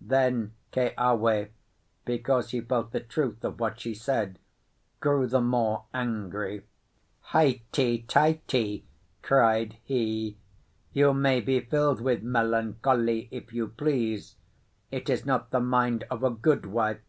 Then 0.00 0.54
Keawe, 0.72 1.48
because 2.06 2.52
he 2.52 2.62
felt 2.62 2.92
the 2.92 3.00
truth 3.00 3.44
of 3.44 3.60
what 3.60 3.78
she 3.78 3.92
said, 3.92 4.38
grew 5.00 5.26
the 5.26 5.42
more 5.42 5.84
angry. 5.92 6.64
"Heighty 7.32 8.06
teighty!" 8.06 8.84
cried 9.20 9.76
he. 9.84 10.38
"You 10.94 11.12
may 11.12 11.42
be 11.42 11.60
filled 11.60 12.00
with 12.00 12.22
melancholy 12.22 13.28
if 13.30 13.52
you 13.52 13.66
please. 13.68 14.36
It 14.90 15.10
is 15.10 15.26
not 15.26 15.50
the 15.50 15.60
mind 15.60 16.04
of 16.10 16.22
a 16.24 16.30
good 16.30 16.64
wife. 16.64 17.00